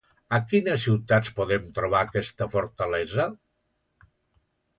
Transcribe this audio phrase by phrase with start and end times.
[0.35, 3.27] A quines ciutats podem trobar aquesta fortalesa?